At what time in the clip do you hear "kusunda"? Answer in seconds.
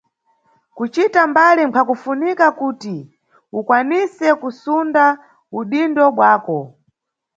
4.41-5.03